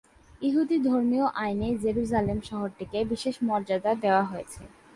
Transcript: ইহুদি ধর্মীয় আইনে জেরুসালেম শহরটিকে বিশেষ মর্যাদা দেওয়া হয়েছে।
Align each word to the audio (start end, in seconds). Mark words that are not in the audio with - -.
ইহুদি 0.41 0.77
ধর্মীয় 0.87 1.25
আইনে 1.43 1.69
জেরুসালেম 1.83 2.39
শহরটিকে 2.49 2.99
বিশেষ 3.11 3.35
মর্যাদা 3.47 3.91
দেওয়া 4.03 4.23
হয়েছে। 4.23 4.61